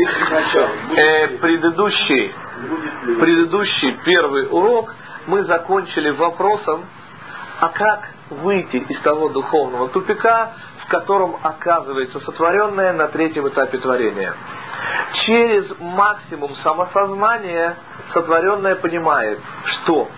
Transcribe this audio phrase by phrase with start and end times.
[0.00, 2.32] Э, предыдущий,
[3.18, 4.94] предыдущий первый урок
[5.26, 6.84] мы закончили вопросом,
[7.60, 10.52] а как выйти из того духовного тупика,
[10.84, 14.34] в котором оказывается сотворенное на третьем этапе творения.
[15.26, 17.76] Через максимум самосознания
[18.14, 20.08] сотворенное понимает, что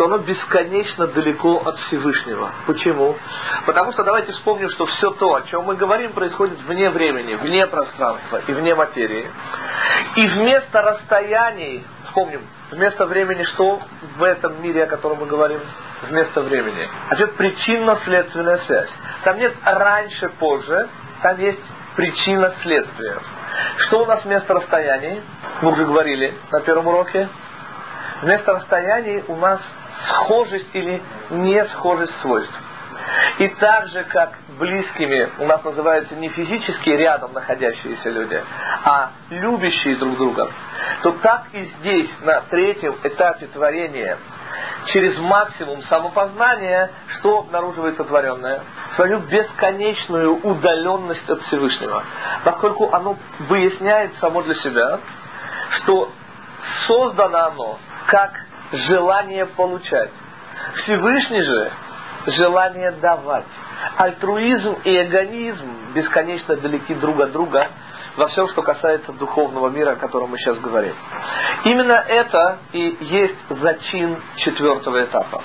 [0.00, 2.50] что оно бесконечно далеко от Всевышнего.
[2.66, 3.18] Почему?
[3.66, 7.66] Потому что давайте вспомним, что все то, о чем мы говорим, происходит вне времени, вне
[7.66, 9.26] пространства и вне материи.
[10.16, 12.40] И вместо расстояний, вспомним,
[12.70, 13.82] вместо времени что
[14.16, 15.60] в этом мире, о котором мы говорим?
[16.08, 16.88] Вместо времени.
[17.10, 18.88] Ответ причинно-следственная связь.
[19.24, 20.88] Там нет раньше, позже,
[21.20, 21.60] там есть
[21.96, 23.18] причина-следствие.
[23.86, 25.20] Что у нас вместо расстояний?
[25.60, 27.28] Мы уже говорили на первом уроке.
[28.22, 29.60] Вместо расстояний у нас
[30.08, 32.54] схожесть или не схожесть свойств.
[33.38, 38.42] И так же, как близкими у нас называются не физически рядом находящиеся люди,
[38.84, 40.50] а любящие друг друга,
[41.02, 44.18] то так и здесь, на третьем этапе творения,
[44.86, 48.60] через максимум самопознания, что обнаруживается творенное?
[48.96, 52.02] Свою бесконечную удаленность от Всевышнего.
[52.44, 53.16] Поскольку оно
[53.48, 55.00] выясняет само для себя,
[55.78, 56.12] что
[56.86, 58.32] создано оно как
[58.72, 60.10] желание получать.
[60.82, 61.72] Всевышний же
[62.26, 63.46] желание давать.
[63.96, 67.68] Альтруизм и эгоизм бесконечно далеки друг от друга
[68.16, 70.94] во всем, что касается духовного мира, о котором мы сейчас говорим.
[71.64, 75.42] Именно это и есть зачин четвертого этапа.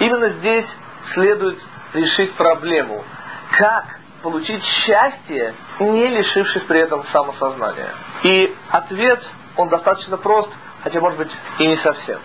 [0.00, 0.66] Именно здесь
[1.14, 1.58] следует
[1.94, 3.04] решить проблему,
[3.58, 3.84] как
[4.22, 7.90] получить счастье, не лишившись при этом самосознания.
[8.22, 9.22] И ответ,
[9.56, 10.50] он достаточно прост,
[10.82, 12.18] хотя может быть и не совсем.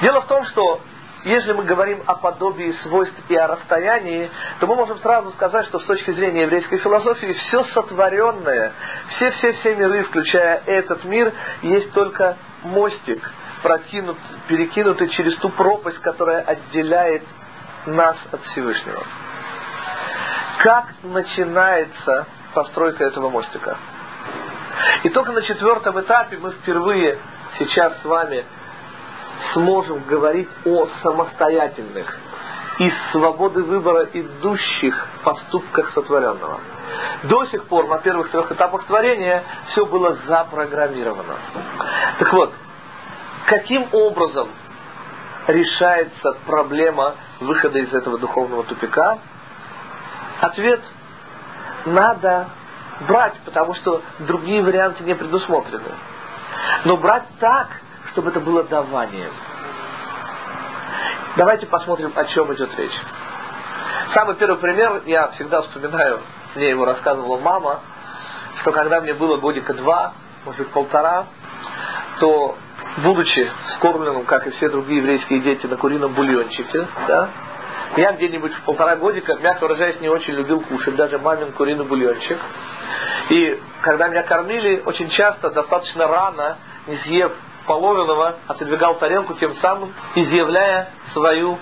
[0.00, 0.80] Дело в том, что
[1.24, 5.78] если мы говорим о подобии свойств и о расстоянии, то мы можем сразу сказать, что
[5.78, 8.72] с точки зрения еврейской философии все сотворенное,
[9.16, 11.32] все-все-все миры, включая этот мир,
[11.62, 13.22] есть только мостик,
[13.62, 17.22] прокинут, перекинутый через ту пропасть, которая отделяет
[17.86, 19.04] нас от Всевышнего.
[20.58, 23.76] Как начинается постройка этого мостика?
[25.04, 27.18] И только на четвертом этапе мы впервые
[27.58, 28.44] сейчас с вами
[29.54, 32.18] сможем говорить о самостоятельных,
[32.78, 36.60] из свободы выбора идущих поступках сотворенного.
[37.24, 41.34] До сих пор на первых трех этапах творения все было запрограммировано.
[42.18, 42.52] Так вот,
[43.46, 44.48] каким образом
[45.46, 49.18] решается проблема выхода из этого духовного тупика?
[50.40, 50.80] Ответ–
[51.86, 52.48] надо
[53.06, 55.92] брать, потому что другие варианты не предусмотрены.
[56.84, 57.68] Но брать так,
[58.12, 59.32] чтобы это было даванием.
[61.36, 62.92] Давайте посмотрим, о чем идет речь.
[64.14, 66.20] Самый первый пример, я всегда вспоминаю,
[66.54, 67.80] мне его рассказывала мама,
[68.60, 70.12] что когда мне было годика два,
[70.44, 71.26] может быть полтора,
[72.20, 72.56] то,
[72.98, 77.30] будучи скормленным, как и все другие еврейские дети, на курином бульончике, да,
[77.96, 82.38] я где-нибудь в полтора годика, мягко выражаясь, не очень любил кушать, даже мамин куриный бульончик.
[83.30, 87.32] И когда меня кормили, очень часто, достаточно рано, не съев
[87.66, 91.58] половинного, отодвигал тарелку, тем самым изъявляя свою,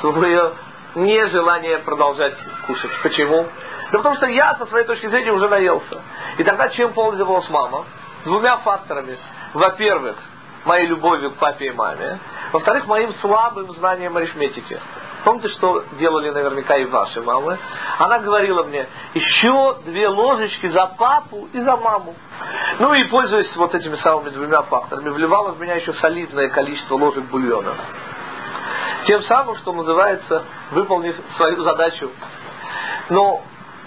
[0.00, 0.52] свое
[0.94, 2.34] нежелание продолжать
[2.66, 2.90] кушать.
[3.02, 3.46] Почему?
[3.92, 6.02] Да потому что я со своей точки зрения уже наелся.
[6.38, 7.84] И тогда чем пользовалась мама?
[8.24, 9.18] Двумя факторами.
[9.52, 10.16] Во-первых,
[10.64, 12.18] моей любовью к папе и маме.
[12.52, 14.80] Во-вторых, моим слабым знанием арифметики.
[15.24, 17.58] Помните, что делали наверняка и ваши мамы?
[17.98, 22.14] Она говорила мне, еще две ложечки за папу и за маму.
[22.78, 27.24] Ну и пользуясь вот этими самыми двумя факторами, вливала в меня еще солидное количество ложек
[27.24, 27.74] бульона.
[29.06, 32.10] Тем самым, что называется, выполнив свою задачу.
[33.08, 33.42] Но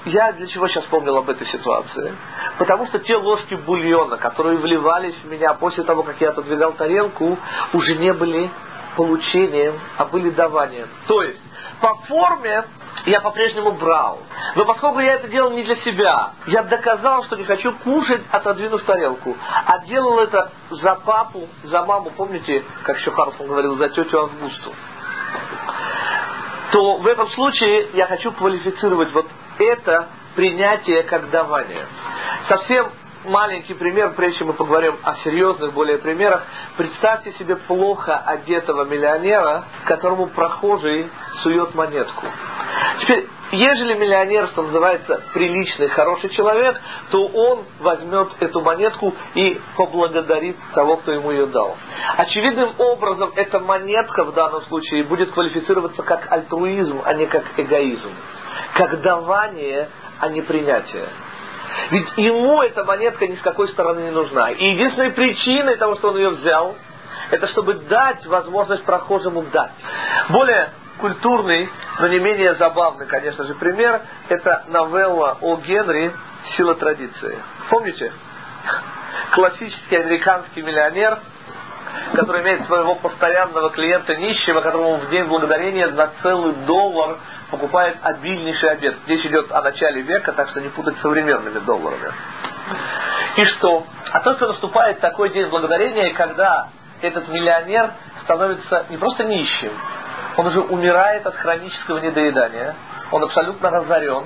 [0.06, 2.16] я для чего сейчас вспомнил об этой ситуации?
[2.58, 7.38] Потому что те ложки бульона, которые вливались в меня после того, как я отодвигал тарелку,
[7.74, 8.50] уже не были
[8.98, 10.90] получением, а были даванием.
[11.08, 11.40] То есть,
[11.80, 12.66] по форме
[13.06, 14.20] я по-прежнему брал.
[14.56, 18.84] Но поскольку я это делал не для себя, я доказал, что не хочу кушать, отодвинув
[18.84, 19.38] тарелку.
[19.66, 24.74] А делал это за папу, за маму, помните, как еще Харсон говорил, за тетю Августу.
[26.72, 29.28] То в этом случае я хочу квалифицировать вот
[29.60, 31.86] это принятие как давание.
[32.50, 32.92] Совсем
[33.26, 36.44] маленький пример, прежде чем мы поговорим о серьезных более примерах.
[36.78, 41.10] Представьте себе плохо одетого миллионера, которому прохожий
[41.44, 42.26] сует монетку.
[43.02, 46.80] Теперь, ежели миллионер, что называется, приличный, хороший человек,
[47.12, 51.78] то он возьмет эту монетку и поблагодарит того, кто ему ее дал.
[52.18, 58.12] Очевидным образом, эта монетка в данном случае будет квалифицироваться как альтруизм, а не как эгоизм.
[58.74, 59.90] Как давание,
[60.20, 61.08] а не принятие.
[61.92, 64.52] Ведь ему эта монетка ни с какой стороны не нужна.
[64.52, 66.76] И единственной причиной того, что он ее взял,
[67.32, 69.72] это чтобы дать возможность прохожему дать.
[70.30, 70.70] Более
[71.00, 71.70] культурный,
[72.00, 76.12] но не менее забавный, конечно же, пример, это новелла о Генри
[76.56, 77.40] «Сила традиции».
[77.70, 78.12] Помните?
[79.32, 81.20] Классический американский миллионер,
[82.14, 87.18] который имеет своего постоянного клиента нищего, которому в день благодарения за целый доллар
[87.52, 88.96] покупает обильнейший обед.
[89.08, 92.12] Речь идет о начале века, так что не путать с современными долларами.
[93.38, 93.86] И что?
[94.12, 96.70] А то, что наступает такой день благодарения, когда
[97.02, 97.92] этот миллионер
[98.24, 99.72] становится не просто нищим,
[100.38, 102.76] он уже умирает от хронического недоедания,
[103.12, 104.26] он абсолютно разорен,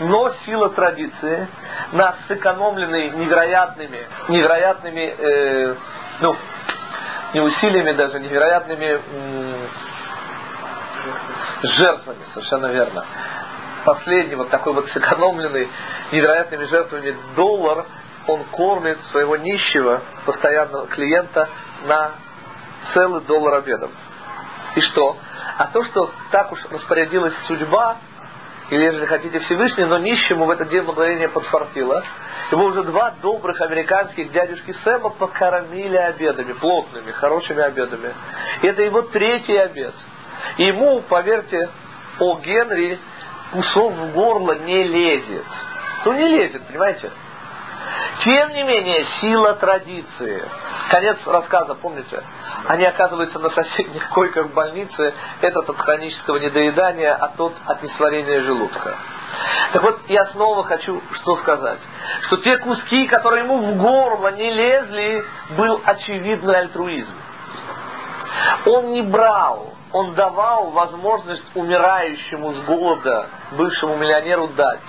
[0.00, 1.48] но сила традиции,
[1.92, 5.74] на сэкономленный невероятными, невероятными, э,
[6.20, 6.36] ну,
[7.34, 9.00] не усилиями даже, невероятными
[11.62, 13.04] жертвами, совершенно верно.
[13.84, 15.68] Последний вот такой вот сэкономленный
[16.12, 17.86] невероятными жертвами доллар,
[18.28, 21.48] он кормит своего нищего постоянного клиента
[21.86, 22.12] на
[22.94, 23.90] целый доллар обедом.
[24.76, 25.16] И что?
[25.58, 27.96] А то, что так уж распорядилась судьба,
[28.72, 32.02] или, если хотите, Всевышний, но нищему в этот день благодарение подфартило.
[32.50, 38.14] Его уже два добрых американских дядюшки Сэма покормили обедами, плотными, хорошими обедами.
[38.62, 39.92] И это его третий обед.
[40.56, 41.68] И ему, поверьте,
[42.18, 42.98] о Генри
[43.52, 45.44] кусок в горло не лезет.
[46.06, 47.10] Ну не лезет, понимаете?
[48.24, 50.42] Тем не менее, сила традиции.
[50.88, 52.22] Конец рассказа, помните?
[52.68, 58.40] Они оказываются на соседних койках в больнице, этот от хронического недоедания, а тот от несварения
[58.42, 58.96] желудка.
[59.72, 61.78] Так вот, я снова хочу что сказать.
[62.26, 65.24] Что те куски, которые ему в горло не лезли,
[65.56, 67.10] был очевидный альтруизм.
[68.66, 74.80] Он не брал, он давал возможность умирающему с голода, бывшему миллионеру дать.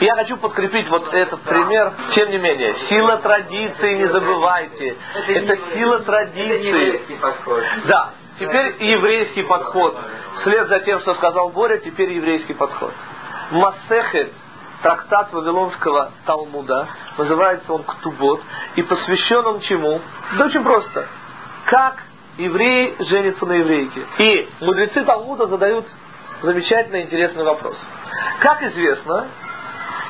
[0.00, 1.92] Я хочу подкрепить вот этот пример.
[2.14, 4.96] Тем не менее, сила традиции, не забывайте.
[5.28, 7.00] Это сила традиции.
[7.86, 9.96] Да, теперь еврейский подход.
[10.40, 12.92] Вслед за тем, что сказал Боря, теперь еврейский подход.
[13.52, 14.32] Масехет,
[14.82, 18.40] трактат Вавилонского Талмуда, называется он Ктубот,
[18.76, 20.00] и посвящен он чему?
[20.36, 21.06] Да очень просто.
[21.66, 22.02] Как
[22.38, 24.06] евреи женятся на еврейке.
[24.18, 25.86] И мудрецы Талмуда задают
[26.42, 27.76] замечательно интересный вопрос.
[28.40, 29.28] Как известно,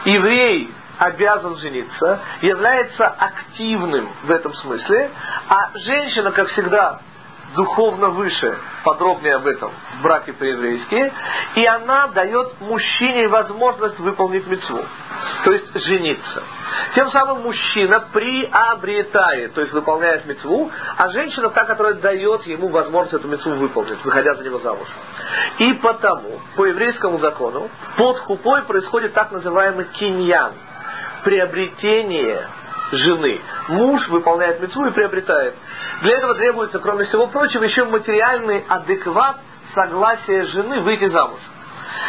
[0.05, 5.11] еврей обязан жениться, является активным в этом смысле,
[5.49, 7.01] а женщина, как всегда,
[7.55, 11.13] духовно выше, подробнее об этом в браке по-еврейски,
[11.57, 14.81] и она дает мужчине возможность выполнить мецву,
[15.45, 16.43] то есть жениться.
[16.95, 23.15] Тем самым мужчина приобретает, то есть выполняет мецву, а женщина та, которая дает ему возможность
[23.15, 24.89] эту мецву выполнить, выходя за него замуж.
[25.59, 30.53] И потому, по еврейскому закону, под хупой происходит так называемый киньян,
[31.25, 32.47] приобретение
[32.93, 33.41] жены.
[33.69, 35.55] Муж выполняет мецву и приобретает.
[36.03, 39.39] Для этого требуется, кроме всего прочего, еще материальный адекват
[39.75, 41.41] согласия жены выйти замуж.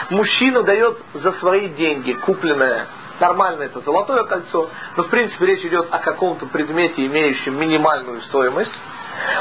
[0.10, 2.88] Мужчина дает за свои деньги купленное
[3.20, 8.72] Нормально это золотое кольцо, но в принципе речь идет о каком-то предмете, имеющем минимальную стоимость.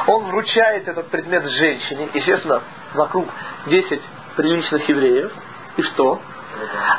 [0.06, 2.62] Он вручает этот предмет женщине, естественно,
[2.94, 3.26] вокруг
[3.66, 4.00] 10
[4.36, 5.32] приличных евреев.
[5.78, 6.20] И что?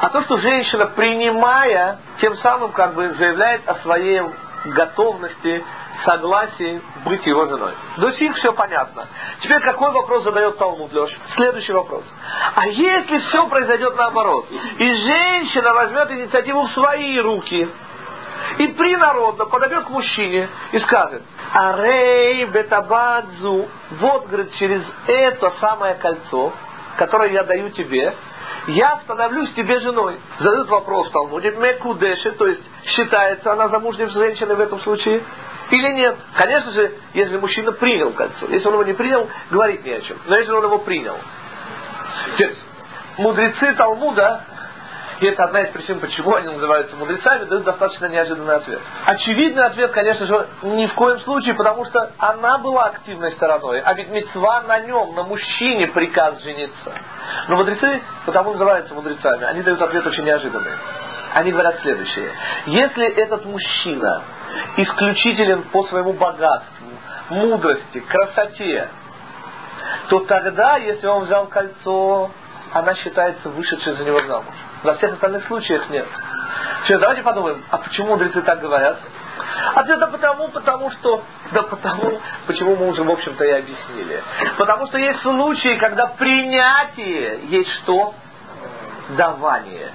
[0.01, 4.21] А то, что женщина, принимая, тем самым как бы заявляет о своей
[4.65, 5.63] готовности
[6.05, 7.73] согласии быть его женой.
[7.97, 9.07] До сих все понятно.
[9.41, 11.11] Теперь какой вопрос задает Талмуд, Леш?
[11.35, 12.03] Следующий вопрос.
[12.55, 14.47] А если все произойдет наоборот,
[14.77, 17.69] и женщина возьмет инициативу в свои руки,
[18.57, 21.21] и принародно подойдет к мужчине и скажет,
[21.53, 23.67] Арей бетабадзу,
[23.99, 26.51] вот, говорит, через это самое кольцо,
[26.97, 28.13] которое я даю тебе,
[28.67, 30.19] я становлюсь тебе женой.
[30.39, 35.23] Задают вопрос в Талмуде, мекудеши, то есть считается она замужней женщиной в этом случае?
[35.69, 36.15] Или нет?
[36.35, 38.45] Конечно же, если мужчина принял кольцо.
[38.49, 40.17] Если он его не принял, говорить не о чем.
[40.27, 41.17] Но если он его принял.
[42.33, 42.55] Теперь,
[43.17, 44.45] мудрецы Талмуда,
[45.19, 48.79] и это одна из причин, почему они называются мудрецами, дают достаточно неожиданный ответ.
[49.05, 53.81] Очевидный ответ, конечно же, ни в коем случае, потому что она была активной стороной.
[53.81, 56.91] А ведь мецва на нем, на мужчине приказ жениться.
[57.47, 60.71] Но мудрецы, потому называются мудрецами, они дают ответ очень неожиданный.
[61.33, 62.31] Они говорят следующее.
[62.67, 64.23] Если этот мужчина
[64.77, 66.87] исключителен по своему богатству,
[67.29, 68.87] мудрости, красоте,
[70.09, 72.29] то тогда, если он взял кольцо,
[72.71, 74.53] она считается вышедшей за него замуж.
[74.83, 76.05] Во всех остальных случаях нет.
[76.83, 78.99] Сейчас давайте подумаем, а почему мудрецы так говорят?
[79.75, 84.21] Ответ да потому, потому что, да потому, почему мы уже, в общем-то, и объяснили.
[84.57, 88.13] Потому что есть случаи, когда принятие есть что?
[89.17, 89.91] Давание.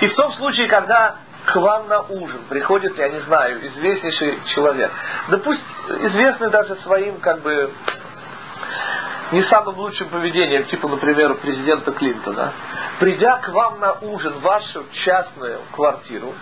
[0.00, 1.16] И в том случае, когда
[1.46, 4.90] к вам на ужин приходит, я не знаю, известнейший человек,
[5.28, 7.72] да пусть известный даже своим, как бы,
[9.32, 12.52] не самым лучшим поведением, типа, например, президента Клинтона,
[13.00, 16.34] придя к вам на ужин в вашу частную квартиру,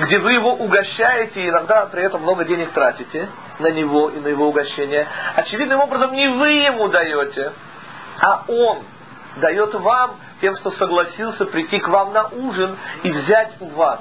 [0.00, 4.28] где вы его угощаете и иногда при этом много денег тратите на него и на
[4.28, 5.06] его угощение,
[5.36, 7.52] очевидным образом не вы ему даете,
[8.26, 8.82] а он
[9.36, 14.00] дает вам тем, что согласился прийти к вам на ужин и взять у вас.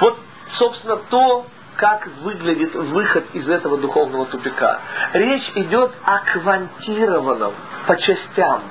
[0.00, 0.18] Вот,
[0.58, 4.80] собственно, то, как выглядит выход из этого духовного тупика.
[5.12, 7.54] Речь идет о квантированном
[7.86, 8.62] по частям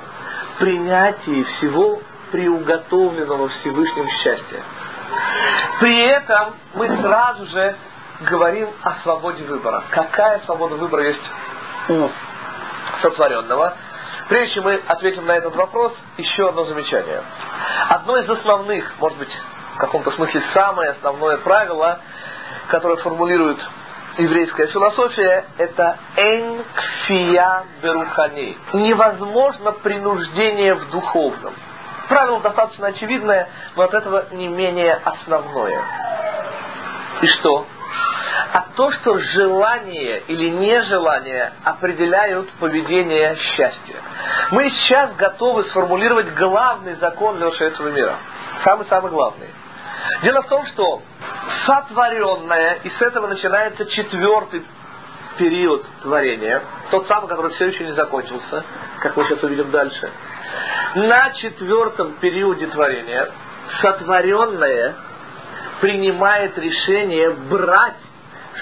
[0.58, 2.00] принятии всего
[2.32, 4.62] приуготовленного Всевышним счастья.
[5.80, 7.76] При этом мы сразу же
[8.22, 9.84] говорим о свободе выбора.
[9.90, 11.22] Какая свобода выбора есть
[11.88, 12.08] у
[13.02, 13.74] сотворенного?
[14.28, 17.22] Прежде чем мы ответим на этот вопрос, еще одно замечание.
[17.88, 19.28] Одно из основных, может быть,
[19.74, 22.00] в каком-то смысле самое основное правило,
[22.68, 23.58] которое формулирует
[24.18, 28.56] еврейская философия, это «эн кфия берухани».
[28.72, 31.54] Невозможно принуждение в духовном.
[32.08, 35.82] Правило достаточно очевидное, но от этого не менее основное.
[37.22, 37.66] И что?
[38.52, 43.96] А то, что желание или нежелание определяют поведение счастья.
[44.50, 48.16] Мы сейчас готовы сформулировать главный закон для мира.
[48.64, 49.48] Самый-самый главный.
[50.22, 51.02] Дело в том, что
[51.66, 54.64] сотворенное, и с этого начинается четвертый
[55.38, 58.64] период творения, тот самый, который все еще не закончился,
[59.00, 60.10] как мы сейчас увидим дальше.
[60.96, 63.30] На четвертом периоде творения
[63.80, 64.94] сотворенное
[65.80, 67.96] принимает решение брать,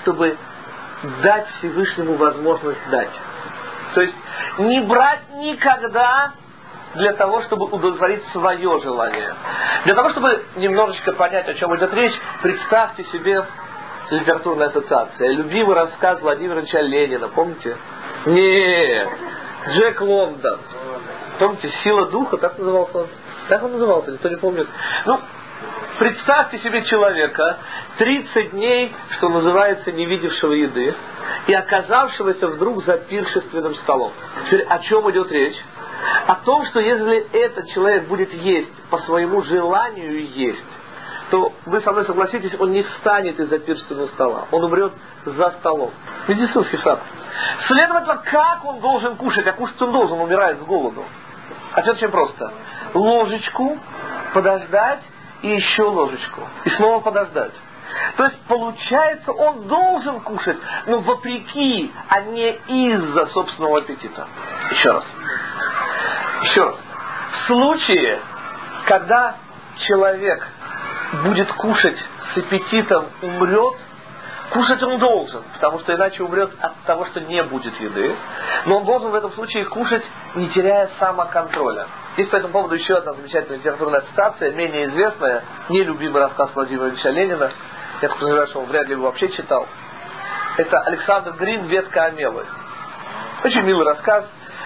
[0.00, 0.36] чтобы
[1.22, 3.10] дать Всевышнему возможность дать.
[3.94, 4.14] То есть
[4.58, 6.32] не брать никогда
[6.94, 9.34] для того, чтобы удовлетворить свое желание.
[9.84, 13.44] Для того, чтобы немножечко понять, о чем идет речь, представьте себе
[14.10, 15.30] литературная ассоциация.
[15.30, 17.76] Любимый рассказ Владимира Ильича Ленина, помните?
[18.26, 19.08] Нет,
[19.70, 20.60] Джек Лондон.
[21.38, 23.06] Помните, «Сила духа», так назывался он?
[23.48, 24.68] Так он назывался, никто не помнит.
[25.06, 25.20] Ну,
[25.98, 27.58] представьте себе человека,
[27.98, 30.94] 30 дней, что называется, не видевшего еды,
[31.46, 34.12] и оказавшегося вдруг за пиршественным столом.
[34.46, 35.56] Теперь о чем идет речь?
[36.26, 40.64] О том, что если этот человек будет есть по своему желанию есть,
[41.30, 44.44] то вы со мной согласитесь, он не встанет из-за пиршественного стола.
[44.50, 44.92] Он умрет
[45.24, 45.90] за столом.
[46.28, 47.02] Медицинский факт.
[47.66, 49.46] Следовательно, как он должен кушать?
[49.46, 51.04] А кушать он должен, умирает с голоду.
[51.72, 52.52] Ответ очень просто.
[52.92, 53.78] Ложечку,
[54.34, 55.00] подождать
[55.42, 56.42] и еще ложечку.
[56.64, 57.52] И снова подождать.
[58.16, 60.56] То есть, получается, он должен кушать,
[60.86, 64.26] но вопреки, а не из-за собственного аппетита.
[64.70, 65.04] Еще раз.
[66.42, 66.74] Еще раз.
[66.74, 68.18] В случае,
[68.86, 69.36] когда
[69.86, 70.46] человек
[71.24, 71.96] будет кушать
[72.34, 73.74] с аппетитом, умрет,
[74.50, 78.14] кушать он должен, потому что иначе умрет от того, что не будет еды.
[78.66, 81.86] Но он должен в этом случае кушать, не теряя самоконтроля.
[82.16, 87.10] Есть по этому поводу еще одна замечательная литературная цитация, менее известная, нелюбимый рассказ Владимира Ильича
[87.10, 87.50] Ленина.
[88.02, 89.66] Я так подозреваю, что он вряд ли его вообще читал.
[90.56, 92.44] Это Александр Грин «Ветка Амелы».
[93.44, 94.24] Очень милый рассказ,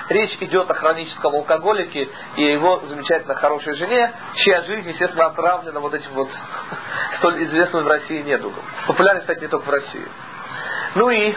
[0.08, 5.94] Речь идет о хроническом алкоголике и его замечательно хорошей жене, чья жизнь, естественно, отравлена вот
[5.94, 6.28] этим вот
[7.18, 8.62] столь известным в России недугом.
[8.86, 10.08] Популярен, кстати, не только в России.
[10.94, 11.34] Ну и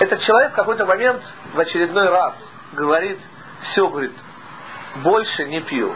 [0.00, 1.22] этот человек в какой-то момент
[1.54, 2.34] в очередной раз
[2.74, 3.18] говорит,
[3.70, 4.12] все, говорит,
[4.96, 5.94] больше не пил.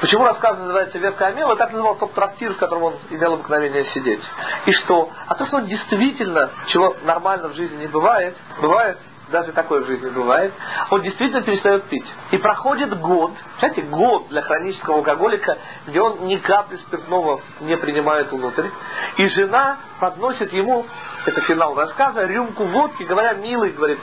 [0.00, 1.56] Почему рассказ называется «Ветка Амела»?
[1.56, 4.22] Так называл тот трактир, в котором он имел обыкновение сидеть.
[4.66, 5.10] И что?
[5.26, 8.98] А то, что он действительно, чего нормально в жизни не бывает, бывает
[9.32, 10.52] даже такое в жизни бывает,
[10.90, 12.04] он действительно перестает пить.
[12.30, 15.58] И проходит год, знаете, год для хронического алкоголика,
[15.88, 18.68] где он ни капли спиртного не принимает внутрь.
[19.16, 20.86] И жена подносит ему,
[21.26, 23.98] это финал рассказа, рюмку водки, говоря, милый, говорит,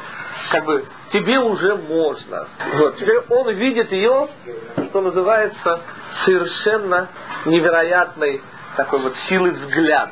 [0.52, 2.48] как бы, тебе уже можно.
[2.76, 2.98] Вот.
[2.98, 4.28] Теперь он видит ее,
[4.90, 5.82] что называется,
[6.26, 7.08] совершенно
[7.46, 8.42] невероятной
[8.76, 10.12] такой вот силы взгляд.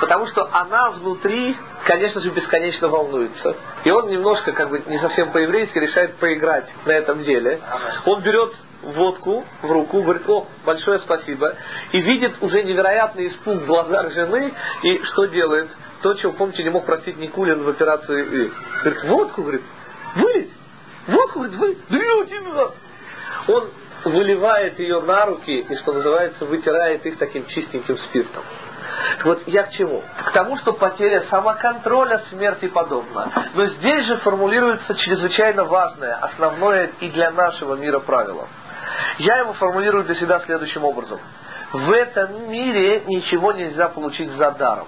[0.00, 3.56] Потому что она внутри конечно же, бесконечно волнуется.
[3.84, 7.60] И он немножко, как бы, не совсем по-еврейски решает поиграть на этом деле.
[8.06, 11.54] Он берет водку в руку, говорит, о, большое спасибо,
[11.92, 15.68] и видит уже невероятный испуг в глазах жены, и что делает?
[16.02, 18.52] То, чего, помните, не мог простить Никулин в операции И.
[18.82, 19.62] Говорит, водку, говорит,
[20.16, 20.50] вылить,
[21.06, 22.68] водку, говорит, вы, дрете меня.
[23.48, 23.70] Он
[24.04, 28.42] выливает ее на руки и, что называется, вытирает их таким чистеньким спиртом.
[29.24, 30.02] Вот я к чему?
[30.26, 33.28] К тому, что потеря самоконтроля, смерти подобна.
[33.54, 38.48] Но здесь же формулируется чрезвычайно важное, основное и для нашего мира правило.
[39.18, 41.18] Я его формулирую для себя следующим образом.
[41.72, 44.86] в этом мире ничего нельзя получить за даром.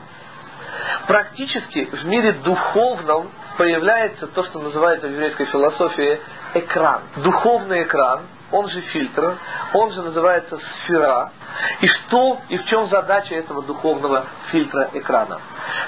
[1.06, 6.20] Практически в мире духовном появляется то, что называется в еврейской философии
[6.54, 7.02] экран.
[7.16, 9.38] Духовный экран, он же фильтр,
[9.72, 11.32] он же называется сфера.
[11.80, 15.40] И что и в чем задача этого духовного фильтра экрана?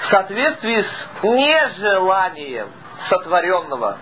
[0.03, 2.67] В соответствии с нежеланием
[3.09, 3.97] сотворенного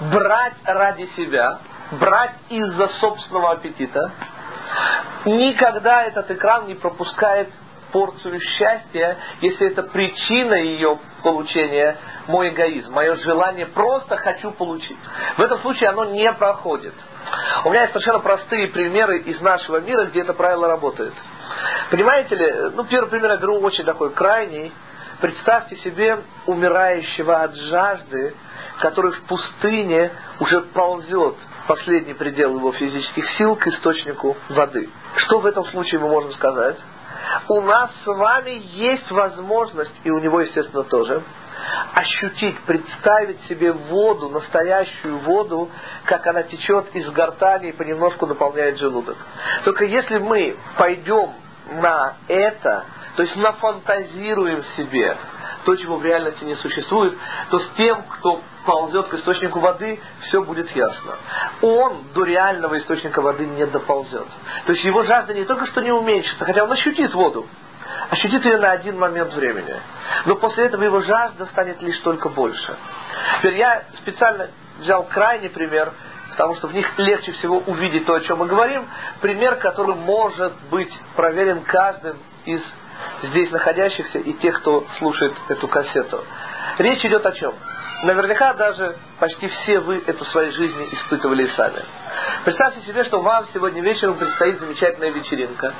[0.00, 1.58] брать ради себя,
[1.92, 4.12] брать из-за собственного аппетита,
[5.24, 7.50] никогда этот экран не пропускает
[7.92, 14.98] порцию счастья, если это причина ее получения мой эгоизм, мое желание просто хочу получить.
[15.36, 16.94] В этом случае оно не проходит.
[17.64, 21.12] У меня есть совершенно простые примеры из нашего мира, где это правило работает.
[21.90, 24.72] Понимаете ли, ну первый пример я беру очень такой крайний.
[25.20, 28.34] Представьте себе умирающего от жажды,
[28.80, 31.34] который в пустыне уже ползет
[31.66, 34.88] последний предел его физических сил к источнику воды.
[35.16, 36.76] Что в этом случае мы можем сказать?
[37.48, 41.22] У нас с вами есть возможность, и у него, естественно, тоже,
[41.94, 45.70] ощутить, представить себе воду, настоящую воду,
[46.04, 49.16] как она течет из гортани и понемножку наполняет желудок.
[49.64, 51.30] Только если мы пойдем
[51.72, 52.84] на это,
[53.16, 55.16] то есть нафантазируем себе
[55.64, 57.14] то, чего в реальности не существует,
[57.50, 61.16] то с тем, кто ползет к источнику воды, все будет ясно.
[61.60, 64.26] Он до реального источника воды не доползет.
[64.66, 67.46] То есть его жажда не только что не уменьшится, хотя он ощутит воду,
[68.10, 69.74] ощутит ее на один момент времени.
[70.26, 72.76] Но после этого его жажда станет лишь только больше.
[73.38, 74.48] Теперь я специально
[74.80, 75.92] взял крайний пример,
[76.30, 78.86] потому что в них легче всего увидеть то, о чем мы говорим.
[79.20, 82.60] Пример, который может быть проверен каждым из
[83.22, 86.24] здесь находящихся и тех, кто слушает эту кассету.
[86.78, 87.54] Речь идет о чем?
[88.04, 91.82] Наверняка даже почти все вы эту в своей жизни испытывали и сами.
[92.44, 95.74] Представьте себе, что вам сегодня вечером предстоит замечательная вечеринка,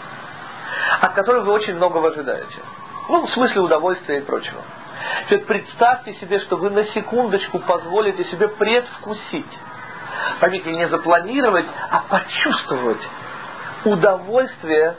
[1.00, 2.58] от которой вы очень многого ожидаете.
[3.08, 4.60] Ну, в смысле удовольствия и прочего.
[5.26, 9.58] Теперь представьте себе, что вы на секундочку позволите себе предвкусить.
[10.40, 13.00] Поймите, не запланировать, а почувствовать
[13.84, 14.96] удовольствие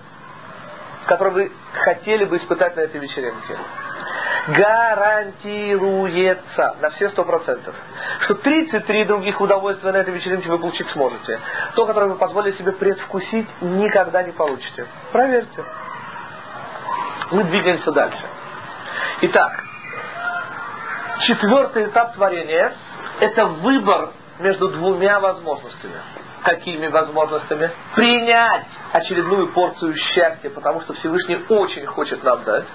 [1.09, 3.57] который вы хотели бы испытать на этой вечеринке.
[4.49, 7.73] Гарантируется на все сто процентов,
[8.21, 11.39] что 33 других удовольствия на этой вечеринке вы получить сможете.
[11.75, 14.85] То, которое вы позволили себе предвкусить, никогда не получите.
[15.11, 15.63] Проверьте.
[17.31, 18.23] Мы двигаемся дальше.
[19.21, 19.63] Итак,
[21.27, 22.73] четвертый этап творения–
[23.19, 25.93] это выбор между двумя возможностями.
[26.43, 27.69] Какими возможностями?
[27.93, 32.65] Принять очередную порцию счастья, потому что Всевышний очень хочет нам дать,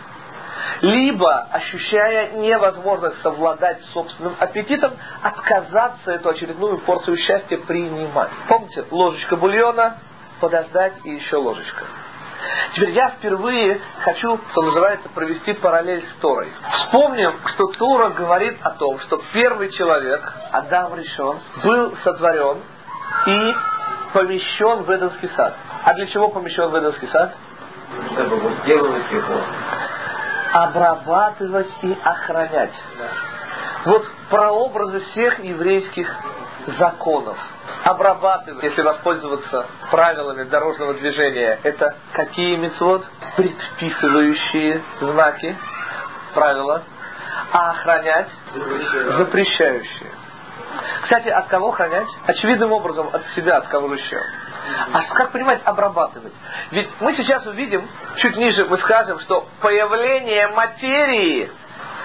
[0.83, 8.31] либо, ощущая невозможность совладать собственным аппетитом, отказаться эту очередную порцию счастья принимать.
[8.47, 9.99] Помните, ложечка бульона,
[10.40, 11.85] подождать и еще ложечка.
[12.75, 16.49] Теперь я впервые хочу, что называется, провести параллель с Торой.
[16.79, 22.59] Вспомним, что Тора говорит о том, что первый человек, Адам решен, был сотворен
[23.27, 23.55] и
[24.13, 25.55] помещен в Эдемский сад.
[25.85, 27.33] А для чего помещен в Эдемский сад?
[28.13, 29.41] Чтобы возделывать его.
[30.53, 32.73] Обрабатывать и охранять.
[32.99, 33.05] Да.
[33.85, 36.09] Вот прообразы всех еврейских
[36.79, 37.37] законов.
[37.85, 43.05] Обрабатывать, если воспользоваться правилами дорожного движения, это какие мецвод?
[43.37, 45.55] Предписывающие знаки,
[46.33, 46.83] правила.
[47.53, 48.29] А охранять?
[49.18, 50.11] Запрещающие.
[51.03, 52.09] Кстати, от кого охранять?
[52.27, 54.18] Очевидным образом от себя, от кого еще.
[54.94, 56.33] А как понимать обрабатывать?
[56.70, 61.53] Ведь мы сейчас увидим, чуть ниже мы скажем, что появление материи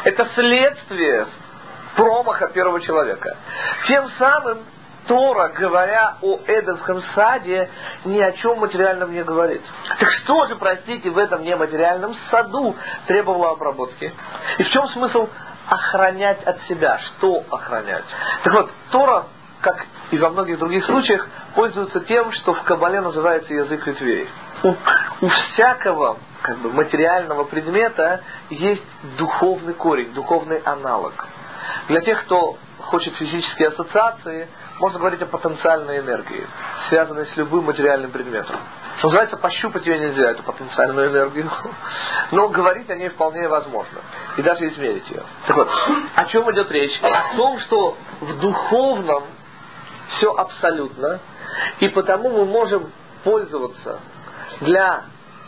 [0.03, 1.27] это следствие
[1.95, 3.37] промаха первого человека.
[3.87, 4.65] Тем самым
[5.09, 7.67] Тора, говоря о Эдемском саде,
[8.05, 9.63] ни о чем материальном не говорит.
[9.97, 12.75] Так что же, простите, в этом нематериальном саду
[13.07, 14.13] требовало обработки?
[14.59, 15.27] И в чем смысл
[15.67, 16.99] охранять от себя?
[16.99, 18.03] Что охранять?
[18.43, 19.23] Так вот, Тора,
[19.61, 24.29] как и во многих других случаях, пользуется тем, что в Кабале называется язык ветвей.
[24.61, 24.75] У,
[25.21, 28.83] у всякого как бы, материального предмета есть
[29.17, 31.27] духовный корень, духовный аналог.
[31.87, 34.47] Для тех, кто хочет физические ассоциации,
[34.79, 36.47] можно говорить о потенциальной энергии,
[36.87, 38.55] связанной с любым материальным предметом.
[38.99, 41.49] Что называется, пощупать ее нельзя, эту потенциальную энергию.
[42.31, 43.99] Но говорить о ней вполне возможно.
[44.37, 45.23] И даже измерить ее.
[45.47, 45.69] Так вот,
[46.15, 46.97] о чем идет речь?
[47.01, 49.23] О том, что в духовном
[50.17, 51.19] все абсолютно,
[51.79, 52.91] и потому мы можем
[53.23, 53.99] пользоваться
[54.61, 55.03] для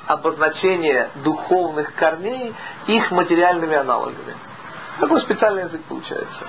[0.07, 2.53] обозначения духовных корней
[2.87, 4.35] их материальными аналогами.
[5.01, 6.39] Такой специальный язык получается.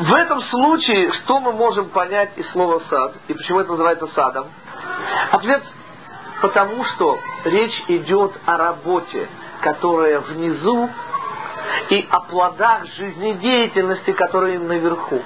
[0.00, 4.46] В этом случае, что мы можем понять из слова сад, и почему это называется садом?
[5.30, 5.62] Ответ
[6.42, 9.28] Потому что речь идет о работе,
[9.60, 10.90] которая внизу,
[11.88, 15.22] и о плодах жизнедеятельности, которые наверху.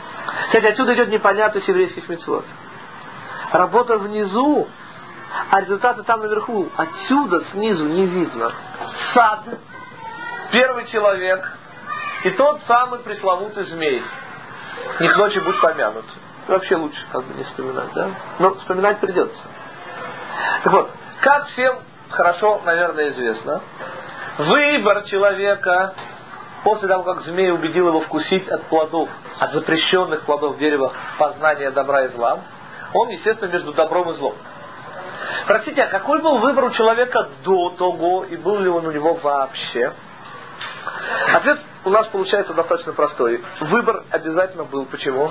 [0.46, 2.44] Кстати, отсюда идет непонятность еврейских мецвод.
[3.52, 4.68] Работа внизу,
[5.50, 6.68] а результаты там наверху.
[6.76, 8.52] Отсюда, снизу не видно.
[9.14, 9.44] Сад,
[10.52, 11.56] первый человек
[12.26, 14.02] и тот самый пресловутый змей.
[14.98, 16.04] Не к ночи будь помянут.
[16.48, 18.10] Вообще лучше как бы не вспоминать, да?
[18.40, 19.38] Но вспоминать придется.
[20.64, 21.78] Так вот, как всем
[22.10, 23.62] хорошо, наверное, известно,
[24.38, 25.94] выбор человека
[26.64, 29.08] после того, как змей убедил его вкусить от плодов,
[29.38, 32.40] от запрещенных плодов дерева познания добра и зла,
[32.92, 34.34] он, естественно, между добром и злом.
[35.46, 39.14] Простите, а какой был выбор у человека до того, и был ли он у него
[39.14, 39.92] вообще?
[41.32, 43.40] Ответ у нас получается достаточно простой.
[43.60, 44.86] Выбор обязательно был.
[44.86, 45.30] Почему?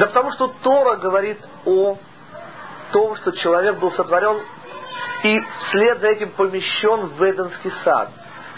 [0.00, 1.96] Да потому что Тора говорит о
[2.90, 4.40] том, что человек был сотворен
[5.22, 8.10] и вслед за этим помещен в Эденский сад,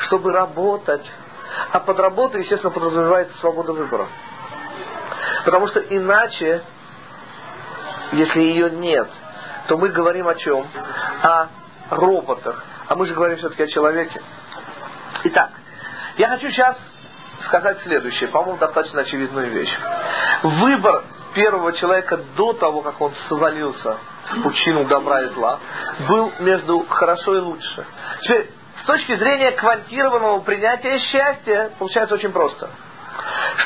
[0.07, 1.05] чтобы работать.
[1.73, 4.07] А под работой, естественно, подразумевается свобода выбора.
[5.45, 6.63] Потому что иначе,
[8.13, 9.09] если ее нет,
[9.69, 10.67] то мы говорим о чем?
[11.23, 11.49] О
[11.91, 12.65] роботах.
[12.89, 14.23] А мы же говорим все-таки о человеке.
[15.25, 15.51] Итак,
[16.17, 16.77] я хочу сейчас
[17.51, 19.77] сказать следующее, по-моему, достаточно очевидную вещь.
[20.43, 23.99] Выбор первого человека до того, как он свалился
[24.33, 25.59] в пучину добра и зла,
[26.09, 27.87] был между хорошо и лучше.
[28.23, 28.51] Теперь,
[28.83, 32.71] с точки зрения квантированного принятия счастья, получается очень просто.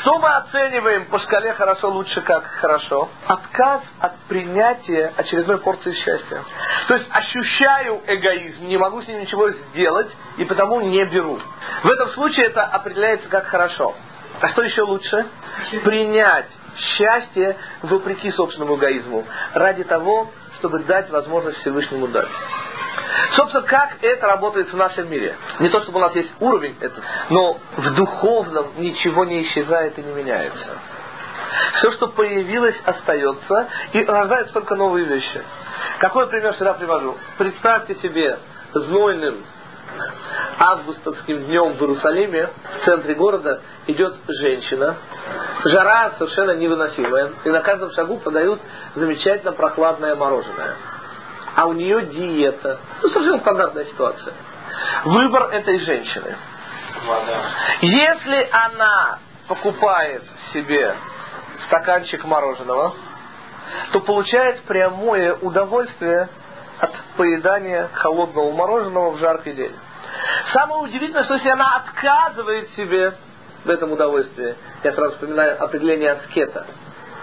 [0.01, 3.09] Что мы оцениваем по шкале хорошо, лучше, как хорошо?
[3.27, 6.43] Отказ от принятия очередной порции счастья.
[6.87, 11.39] То есть ощущаю эгоизм, не могу с ним ничего сделать, и потому не беру.
[11.83, 13.95] В этом случае это определяется как хорошо.
[14.41, 15.25] А что еще лучше?
[15.83, 19.25] Принять счастье вопреки собственному эгоизму.
[19.53, 22.29] Ради того, чтобы дать возможность Всевышнему дать.
[23.35, 25.35] Собственно, как это работает в нашем мире?
[25.59, 30.03] Не то, чтобы у нас есть уровень этот, но в духовном ничего не исчезает и
[30.03, 30.79] не меняется.
[31.75, 35.41] Все, что появилось, остается, и рождаются только новые вещи.
[35.99, 37.17] Какой пример всегда привожу?
[37.37, 38.39] Представьте себе
[38.73, 39.43] знойным
[40.57, 42.49] августовским днем в Иерусалиме,
[42.81, 44.95] в центре города, идет женщина.
[45.63, 47.31] Жара совершенно невыносимая.
[47.43, 48.59] И на каждом шагу подают
[48.95, 50.75] замечательно прохладное мороженое
[51.55, 52.79] а у нее диета.
[53.01, 54.33] Ну, совершенно стандартная ситуация.
[55.05, 56.35] Выбор этой женщины.
[57.81, 60.95] Если она покупает себе
[61.67, 62.93] стаканчик мороженого,
[63.91, 66.29] то получает прямое удовольствие
[66.79, 69.73] от поедания холодного мороженого в жаркий день.
[70.51, 73.13] Самое удивительное, что если она отказывает себе
[73.63, 76.65] в этом удовольствии, я сразу вспоминаю определение аскета.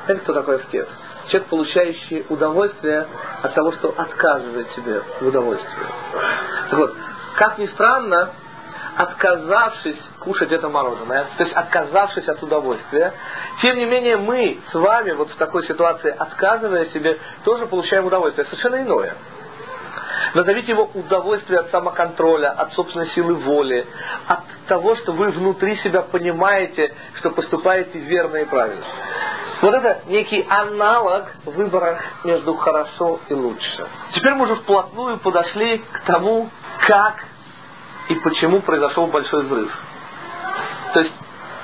[0.07, 0.89] Знаете, кто такой аскет?
[1.33, 3.07] Человек, получающий удовольствие
[3.43, 5.87] от того, что отказывает себе в удовольствии.
[6.71, 6.95] Так вот,
[7.37, 8.31] как ни странно,
[8.97, 13.15] отказавшись кушать это мороженое, то есть отказавшись от удовольствия,
[13.63, 18.47] тем не менее мы с вами вот в такой ситуации, отказывая себе, тоже получаем удовольствие,
[18.47, 19.15] совершенно иное.
[20.35, 23.87] Назовите его удовольствие от самоконтроля, от собственной силы воли,
[24.27, 28.85] от того, что вы внутри себя понимаете, что поступаете верно и правильно.
[29.63, 33.87] Вот это некий аналог в выборах между хорошо и лучше.
[34.13, 36.51] Теперь мы уже вплотную подошли к тому,
[36.89, 37.25] как
[38.09, 39.71] и почему произошел большой взрыв.
[40.95, 41.13] То есть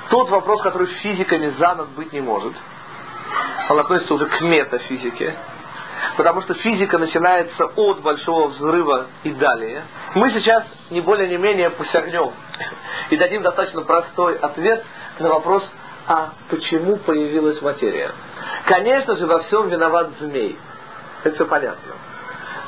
[0.09, 2.53] тот вопрос, который физиками за ночь быть не может,
[3.69, 5.35] он относится уже к метафизике,
[6.15, 9.83] потому что физика начинается от большого взрыва и далее.
[10.15, 12.31] Мы сейчас не более не менее посягнем
[13.09, 14.85] и дадим достаточно простой ответ
[15.19, 15.63] на вопрос,
[16.09, 18.11] а почему появилась материя.
[18.65, 20.57] Конечно же, во всем виноват змей.
[21.23, 21.93] Это все понятно.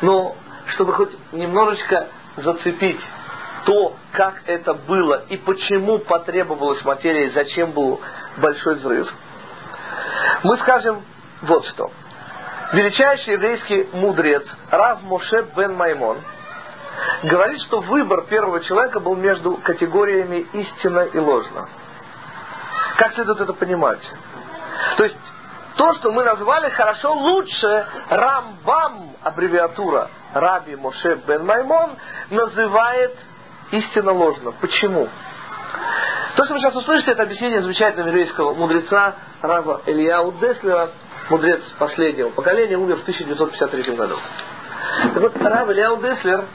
[0.03, 0.35] Но,
[0.75, 3.01] чтобы хоть немножечко зацепить
[3.65, 7.99] то, как это было и почему потребовалась материя, и зачем был
[8.37, 9.11] большой взрыв,
[10.43, 11.03] мы скажем
[11.41, 11.89] вот что.
[12.73, 16.17] Величайший еврейский мудрец Рав Моше бен Маймон
[17.23, 21.67] говорит, что выбор первого человека был между категориями истина и ложно.
[22.97, 23.99] Как следует это понимать?
[24.97, 25.17] То есть,
[25.75, 31.91] то, что мы назвали хорошо лучше, Рамбам, аббревиатура Раби Моше бен Маймон,
[32.29, 33.17] называет
[33.71, 34.51] истинно ложно.
[34.59, 35.07] Почему?
[36.35, 40.89] То, что вы сейчас услышите, это объяснение замечательного еврейского мудреца Раба Ильяу Деслера,
[41.29, 44.17] мудрец последнего поколения, умер в 1953 году.
[45.13, 46.45] Так вот, Рав Ильяу Деслер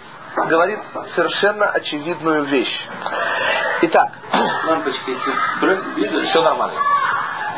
[0.48, 0.78] говорит
[1.14, 2.88] совершенно очевидную вещь.
[3.82, 4.10] Итак,
[4.66, 5.16] лампочки
[6.30, 6.80] все нормально.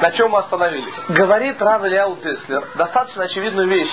[0.01, 0.95] На чем мы остановились?
[1.09, 3.93] Говорит Рав Ильяу Теслер достаточно очевидную вещь,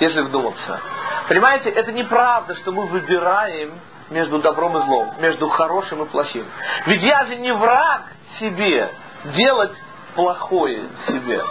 [0.00, 0.80] если вдуматься.
[1.28, 3.78] Понимаете, это неправда, что мы выбираем
[4.10, 6.46] между добром и злом, между хорошим и плохим.
[6.86, 8.02] Ведь я же не враг
[8.38, 8.90] себе
[9.24, 9.72] делать
[10.14, 11.42] плохое себе.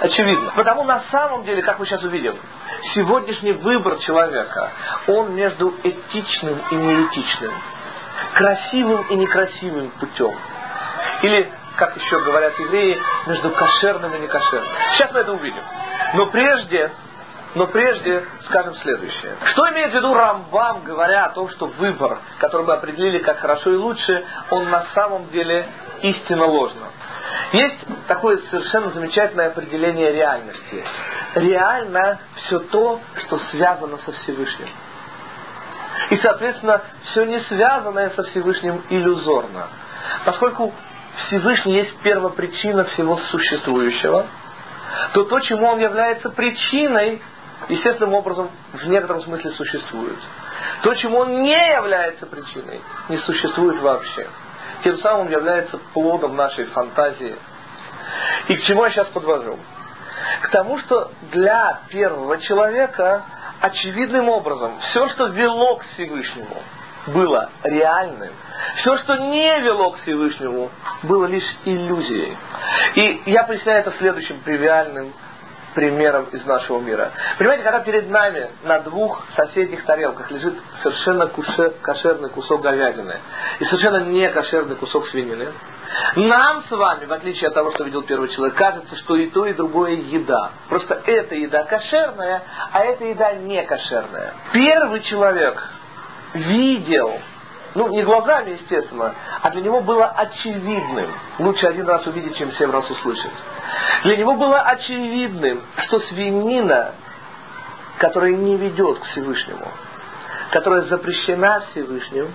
[0.00, 0.52] Очевидно.
[0.54, 2.36] Потому на самом деле, как мы сейчас увидим,
[2.94, 4.70] сегодняшний выбор человека,
[5.06, 7.52] он между этичным и неэтичным,
[8.34, 10.34] красивым и некрасивым путем.
[11.22, 14.68] Или, как еще говорят евреи, между кошерным и некошерным.
[14.94, 15.62] Сейчас мы это увидим.
[16.14, 16.90] Но прежде,
[17.54, 19.36] но прежде скажем следующее.
[19.52, 23.72] Что имеет в виду Рамбам, говоря о том, что выбор, который мы определили как хорошо
[23.72, 25.66] и лучше, он на самом деле
[26.02, 26.86] истинно ложно.
[27.52, 30.84] Есть такое совершенно замечательное определение реальности.
[31.34, 34.68] Реально все то, что связано со Всевышним.
[36.10, 39.68] И, соответственно, все не связанное со Всевышним иллюзорно.
[40.24, 40.72] Поскольку
[41.26, 44.26] Всевышний есть первопричина всего существующего,
[45.12, 47.20] то то, чему он является причиной,
[47.68, 50.18] естественным образом в некотором смысле существует.
[50.82, 54.26] То, чему он не является причиной, не существует вообще.
[54.84, 57.36] Тем самым является плодом нашей фантазии.
[58.48, 59.58] И к чему я сейчас подвожу?
[60.42, 63.24] К тому, что для первого человека
[63.60, 66.62] очевидным образом все, что вело к Всевышнему,
[67.08, 68.30] было реальным.
[68.80, 70.70] Все, что не вело к Всевышнему,
[71.02, 72.36] было лишь иллюзией.
[72.94, 75.12] И я поясняю это следующим тривиальным
[75.74, 77.12] примером из нашего мира.
[77.38, 83.16] Понимаете, когда перед нами на двух соседних тарелках лежит совершенно куше, кошерный кусок говядины
[83.60, 85.52] и совершенно не кошерный кусок свинины,
[86.16, 89.46] нам с вами, в отличие от того, что видел первый человек, кажется, что и то,
[89.46, 90.50] и другое еда.
[90.68, 92.42] Просто эта еда кошерная,
[92.72, 94.34] а эта еда не кошерная.
[94.52, 95.62] Первый человек
[96.34, 97.20] видел
[97.74, 101.12] ну, не глазами, естественно, а для него было очевидным.
[101.38, 103.32] Лучше один раз увидеть, чем семь раз услышать.
[104.04, 106.92] Для него было очевидным, что свинина,
[107.98, 109.68] которая не ведет к Всевышнему,
[110.50, 112.34] которая запрещена Всевышним,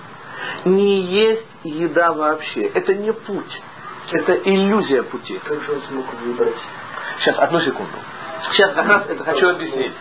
[0.66, 2.64] не есть еда вообще.
[2.68, 3.62] Это не путь.
[4.12, 5.40] Это иллюзия пути.
[5.44, 6.56] Как же он смог выбрать?
[7.20, 7.98] Сейчас, одну секунду.
[8.52, 9.94] Сейчас как раз это хочу объяснить.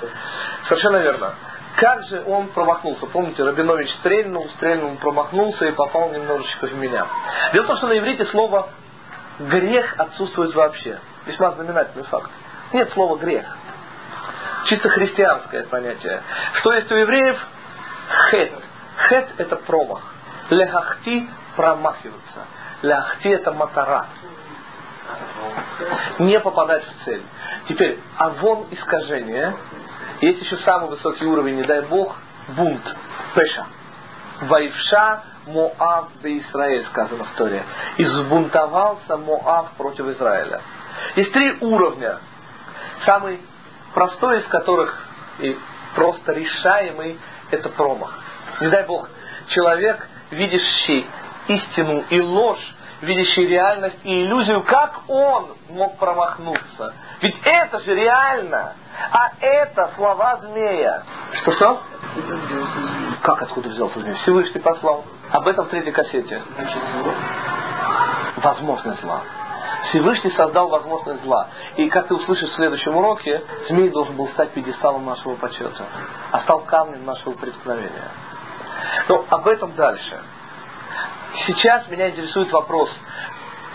[0.69, 1.35] Совершенно верно.
[1.77, 3.07] Как же он промахнулся?
[3.07, 7.07] Помните, Рабинович стрельнул, стрельнул, промахнулся и попал немножечко в меня.
[7.53, 8.69] Дело в том, что на иврите слово
[9.39, 10.99] грех отсутствует вообще.
[11.27, 12.31] Весьма знаменательный факт.
[12.73, 13.45] Нет слова грех.
[14.67, 16.23] Чисто христианское понятие.
[16.61, 17.39] Что есть у евреев?
[18.31, 18.53] Хет.
[19.09, 20.03] Хет это промах.
[20.51, 22.47] Лехахти промахиваться.
[22.83, 24.07] Лехахти это матара.
[26.19, 27.23] Не попадать в цель.
[27.69, 29.55] Теперь, а вон искажение.
[30.23, 32.17] Есть еще самый высокий уровень, не дай бог,
[32.57, 32.97] бунт,
[33.35, 33.67] пеша.
[34.43, 37.65] Вайвша Моав де Израиль, сказано в Торе.
[37.97, 40.61] И взбунтовался Моав против Израиля.
[41.17, 42.19] Есть три уровня.
[43.05, 43.41] Самый
[43.95, 44.97] простой из которых
[45.41, 45.59] и
[45.97, 47.19] просто решаемый
[47.51, 48.17] это промах.
[48.61, 49.09] Не дай Бог,
[49.49, 51.05] человек, видящий
[51.49, 56.95] истину и ложь, видящий реальность и иллюзию, как он мог промахнуться?
[57.21, 58.75] Ведь это же реально.
[59.11, 61.03] А это слова змея.
[61.43, 61.81] Что-что?
[63.23, 64.15] Как откуда взялся змей?
[64.23, 65.05] Всевышний послал.
[65.31, 66.43] Об этом в третьей кассете.
[68.37, 69.21] Возможность зла.
[69.89, 71.49] Всевышний создал возможность зла.
[71.77, 75.85] И как ты услышишь в следующем уроке, змей должен был стать пьедесталом нашего почета,
[76.31, 78.11] а стал камнем нашего преткновения.
[79.09, 80.21] Но об этом дальше.
[81.47, 82.91] Сейчас меня интересует вопрос,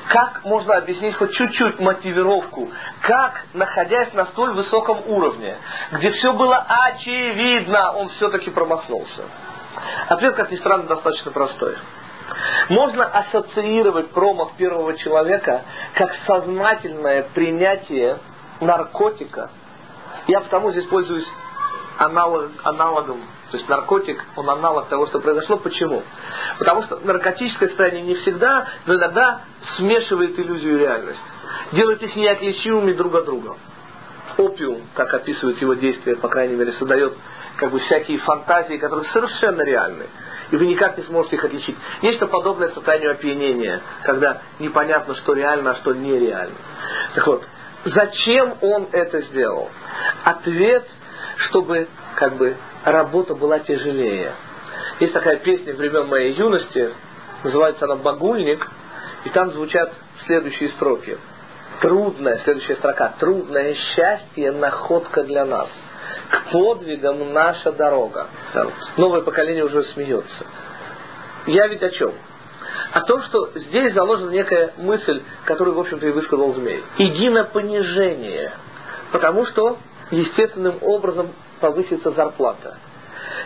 [0.10, 2.70] как можно объяснить хоть чуть-чуть мотивировку,
[3.02, 5.58] как, находясь на столь высоком уровне,
[5.92, 9.24] где все было очевидно, он все-таки промахнулся?
[10.08, 11.76] Ответ, как ни странно, достаточно простой.
[12.70, 15.62] Можно ассоциировать промах первого человека
[15.94, 18.20] как сознательное принятие
[18.60, 19.50] наркотика.
[20.28, 21.28] Я потому здесь пользуюсь
[21.98, 23.22] аналог, аналогом.
[23.52, 25.58] То есть наркотик, он аналог того, что произошло.
[25.58, 26.04] Почему?
[26.60, 29.42] Потому что наркотическое состояние не всегда, но иногда
[29.78, 31.20] смешивает иллюзию и реальность.
[31.72, 33.56] Делает их неотличимыми друг от друга.
[34.38, 37.14] Опиум, как описывает его действие, по крайней мере, создает
[37.56, 40.08] как бы всякие фантазии, которые совершенно реальны.
[40.52, 41.76] И вы никак не сможете их отличить.
[42.02, 46.56] Нечто подобное состоянию опьянения, когда непонятно, что реально, а что нереально.
[47.16, 47.44] Так вот,
[47.86, 49.70] зачем он это сделал?
[50.24, 50.86] Ответ,
[51.50, 52.56] чтобы как бы
[52.92, 54.34] работа была тяжелее.
[55.00, 56.92] Есть такая песня времен моей юности,
[57.44, 58.68] называется она «Багульник»,
[59.26, 59.94] и там звучат
[60.26, 61.18] следующие строки.
[61.82, 65.70] Трудная, следующая строка, трудное счастье, находка для нас–
[66.30, 68.28] к подвигам наша дорога.
[68.98, 70.46] Новое поколение уже смеется.
[71.48, 72.14] Я ведь о чем?
[72.92, 76.84] О том, что здесь заложена некая мысль, которую, в общем-то, и высказал змей.
[76.98, 78.52] Иди на понижение.
[79.12, 79.78] Потому что
[80.12, 82.78] естественным образом повысится зарплата.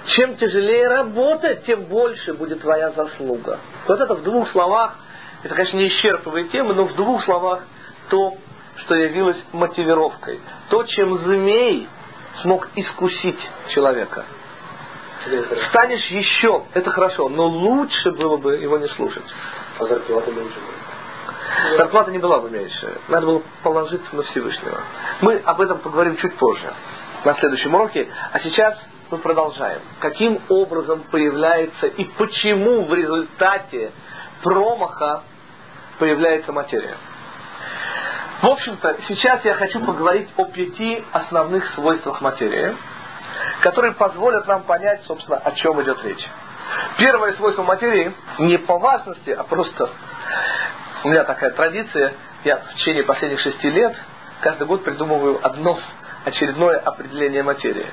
[0.07, 3.59] Чем тяжелее работать, тем больше будет твоя заслуга.
[3.87, 4.95] Вот это в двух словах,
[5.43, 7.63] это, конечно, не исчерпывает тему, но в двух словах
[8.09, 8.35] то,
[8.77, 10.39] что явилось мотивировкой.
[10.69, 11.87] То, чем змей
[12.41, 14.25] смог искусить человека.
[15.69, 19.23] Станешь еще, это хорошо, но лучше было бы его не слушать.
[19.79, 21.77] А зарплата меньше будет.
[21.77, 22.97] Зарплата не была бы меньше.
[23.07, 24.81] Надо было положиться на Всевышнего.
[25.21, 26.73] Мы об этом поговорим чуть позже,
[27.23, 28.07] на следующем уроке.
[28.31, 28.77] А сейчас
[29.09, 29.81] мы продолжаем.
[29.99, 33.91] Каким образом появляется и почему в результате
[34.43, 35.23] промаха
[35.99, 36.95] появляется материя.
[38.41, 42.75] В общем-то, сейчас я хочу поговорить о пяти основных свойствах материи,
[43.61, 46.27] которые позволят нам понять, собственно, о чем идет речь.
[46.97, 49.89] Первое свойство материи не по важности, а просто
[51.03, 53.95] у меня такая традиция, я в течение последних шести лет
[54.41, 55.79] каждый год придумываю одно
[56.25, 57.87] очередное определение материи.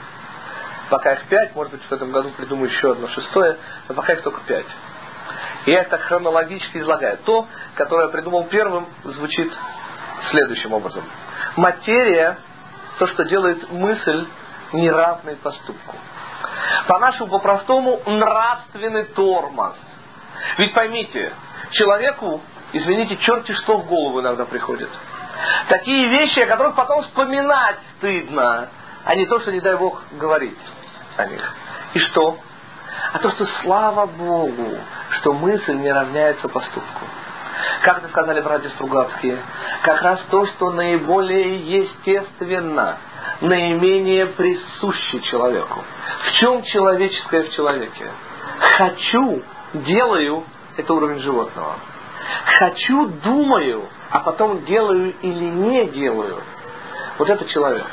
[0.91, 4.23] Пока их пять, может быть в этом году придумаю еще одно шестое, но пока их
[4.23, 4.67] только пять.
[5.67, 7.19] И я это хронологически излагаю.
[7.19, 9.53] То, которое я придумал первым, звучит
[10.31, 11.05] следующим образом.
[11.57, 12.39] Материя,
[12.99, 14.27] то, что делает мысль
[14.73, 15.97] неравной поступку.
[16.87, 19.75] По-нашему, по-простому, нравственный тормоз.
[20.57, 21.33] Ведь поймите,
[21.73, 22.41] человеку,
[22.73, 24.89] извините, черти что в голову иногда приходит.
[25.69, 28.69] Такие вещи, о которых потом вспоминать стыдно,
[29.05, 30.59] а не то, что, не дай Бог, говорить
[31.17, 31.55] о них.
[31.95, 32.39] И что?
[33.13, 34.79] А то, что слава Богу,
[35.21, 37.05] что мысль не равняется поступку.
[37.83, 39.39] Как это сказали братья Стругацкие,
[39.83, 42.99] как раз то, что наиболее естественно,
[43.41, 45.85] наименее присуще человеку.
[46.27, 48.07] В чем человеческое в человеке?
[48.77, 49.43] Хочу,
[49.75, 50.45] делаю,
[50.77, 51.77] это уровень животного.
[52.59, 56.43] Хочу, думаю, а потом делаю или не делаю.
[57.19, 57.87] Вот это человек.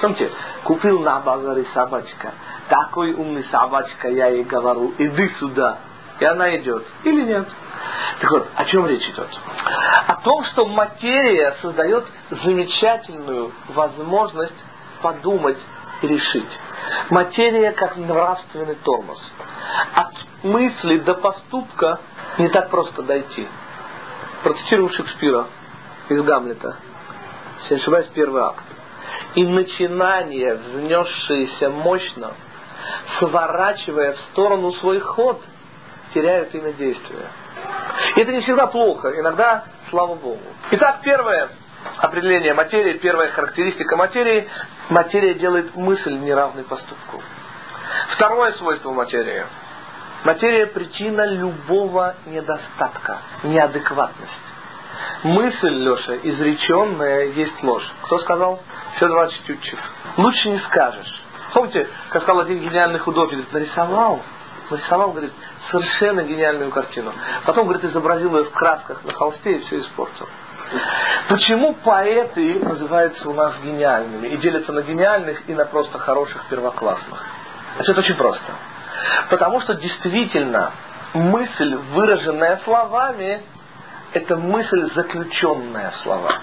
[0.00, 0.30] Помните,
[0.64, 2.32] купил на базаре собачка.
[2.68, 5.78] Такой умный собачка, я ей говорю, иди сюда.
[6.20, 6.84] И она идет.
[7.04, 7.48] Или нет.
[8.20, 9.28] Так вот, о чем речь идет?
[10.06, 14.54] О том, что материя создает замечательную возможность
[15.00, 15.58] подумать
[16.02, 16.48] и решить.
[17.10, 19.18] Материя как нравственный тормоз.
[19.94, 20.12] От
[20.44, 22.00] мысли до поступка
[22.38, 23.48] не так просто дойти.
[24.42, 25.46] Процитирую Шекспира
[26.08, 26.76] из Гамлета.
[27.62, 28.64] Если не ошибаюсь, первый акт.
[29.36, 32.32] И начинание, взнесшееся мощно,
[33.18, 35.40] сворачивая в сторону свой ход,
[36.12, 37.30] теряют имя действия.
[38.16, 40.42] И это не всегда плохо, иногда слава Богу.
[40.72, 41.50] Итак, первое
[41.98, 44.48] определение материи, первая характеристика материи.
[44.88, 47.22] Материя делает мысль неравной поступку.
[48.16, 49.44] Второе свойство материи.
[50.24, 54.30] Материя причина любого недостатка, неадекватность.
[55.24, 57.88] Мысль, Леша, изреченная есть ложь.
[58.02, 58.60] Кто сказал?
[59.00, 59.78] Федор Иванович Тютчев.
[60.16, 61.22] Лучше не скажешь.
[61.54, 64.20] Помните, как сказал один гениальный художник, нарисовал,
[64.70, 65.32] нарисовал, говорит,
[65.72, 67.12] совершенно гениальную картину.
[67.44, 70.28] Потом, говорит, изобразил ее в красках на холсте и все испортил.
[71.28, 77.24] Почему поэты называются у нас гениальными и делятся на гениальных и на просто хороших первоклассных?
[77.78, 78.52] Это очень просто.
[79.30, 80.72] Потому что действительно
[81.14, 83.42] мысль, выраженная словами,
[84.12, 86.34] это мысль, заключенная в слова.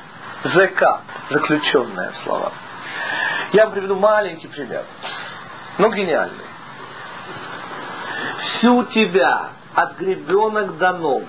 [0.43, 2.52] ЗК, заключенная в слова.
[3.54, 4.84] Я вам приведу маленький пример,
[5.78, 6.50] но гениальный
[8.60, 11.24] всю тебя, от гребенок до ног,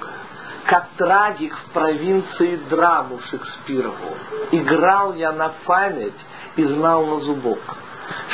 [0.66, 4.16] как трагик в провинции драму Шекспирову.
[4.50, 6.18] Играл я на память
[6.56, 7.58] и знал на зубок.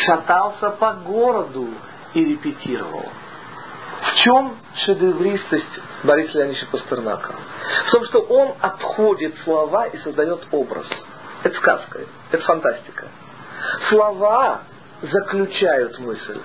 [0.07, 1.69] Шатался по городу
[2.17, 3.05] и репетировал.
[4.01, 5.65] В чем шедевристость
[6.03, 7.35] Бориса Леонидовича Пастернака?
[7.89, 10.87] В том, что он отходит слова и создает образ.
[11.43, 12.01] Это сказка,
[12.33, 13.09] это фантастика.
[13.91, 14.63] Слова
[15.03, 16.41] заключают мысль.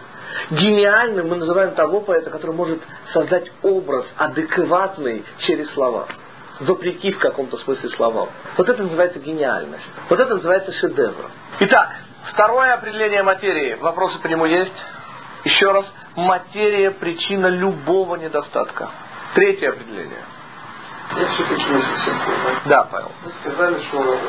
[0.52, 2.82] Гениальным мы называем того поэта, который может
[3.14, 6.08] создать образ адекватный через слова.
[6.60, 8.30] Вопреки в каком-то смысле словам.
[8.58, 9.86] Вот это называется гениальность.
[10.10, 11.32] Вот это называется шедевр.
[11.62, 11.92] Итак,
[12.34, 13.76] второе определение материи.
[13.76, 14.74] Вопросы по нему есть?
[15.44, 15.86] Еще раз.
[16.16, 18.90] Материя– причина любого недостатка.
[19.34, 20.24] Третье определение.
[21.18, 22.60] Я все-таки не совсем понял.
[22.66, 23.12] Да, Павел.
[23.24, 24.20] Вы сказали, что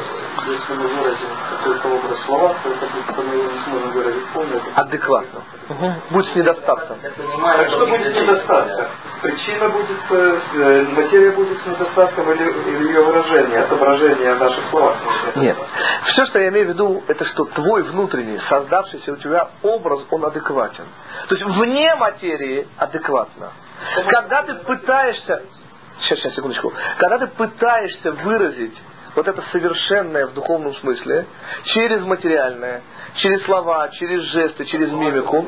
[0.46, 4.72] если мы выразим какой-то образ слова, то это будет, мы его не сможем выразить полностью.
[4.74, 5.40] Адекватно.
[5.68, 5.92] Угу.
[6.10, 6.98] Будет с недостатком.
[7.44, 8.86] А что будет с недостатком?
[9.22, 14.96] Причина будет, э, материя будет с недостатком или, или ее выражение, отображение наших слов?
[15.36, 15.56] Нет.
[16.06, 20.24] Все, что я имею в виду, это что твой внутренний, создавшийся у тебя образ, он
[20.24, 20.84] адекватен.
[21.28, 23.52] То есть вне материи адекватно.
[24.08, 25.42] Когда ты пытаешься
[26.00, 26.72] сейчас, сейчас, секундочку.
[26.98, 28.76] Когда ты пытаешься выразить
[29.14, 31.26] вот это совершенное в духовном смысле,
[31.64, 32.82] через материальное,
[33.16, 35.46] через слова, через жесты, через мимику,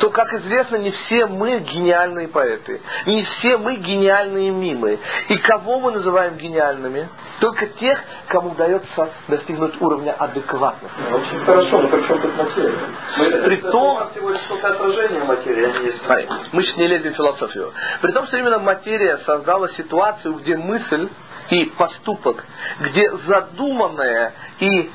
[0.00, 4.98] то, как известно, не все мы гениальные поэты, не все мы гениальные мимы.
[5.28, 7.08] И кого мы называем гениальными?
[7.40, 10.96] Только тех, кому удается достигнуть уровня адекватности.
[11.12, 12.78] Очень хорошо, но при чем тут материя?
[13.44, 16.52] При том, всего лишь только отражение материи, а не есть.
[16.52, 17.72] Мы сейчас не лезем в философию.
[18.00, 21.08] При том, что именно материя создала ситуацию, где мысль
[21.50, 22.44] и поступок,
[22.80, 24.90] где задуманное и